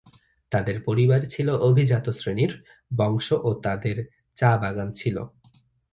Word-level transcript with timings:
তাদের 0.51 0.81
পরিবার 0.81 1.21
ছিল 1.29 1.47
অভিজাত 1.49 2.09
শ্রেনীর 2.09 2.51
বংশ 2.97 3.27
ও 3.43 3.53
তাদের 3.63 3.97
চা-বাগান 4.35 4.89
ছিল। 4.91 5.17